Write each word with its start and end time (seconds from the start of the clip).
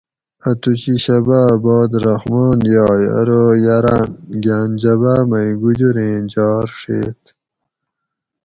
اۤتوشی 0.49 0.95
شباۤ 1.03 1.43
اۤ 1.53 1.57
باد 1.63 1.91
رحمٰن 2.05 2.59
یائ 2.73 3.03
ارو 3.19 3.43
یاۤراۤن 3.65 4.09
گاۤن 4.43 4.69
جباۤ 4.81 5.21
مئ 5.29 5.49
گُجُر 5.61 5.95
ایں 6.03 6.19
جار 6.31 6.65
ڛیت 6.79 7.21